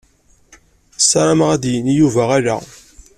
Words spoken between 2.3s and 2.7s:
ala.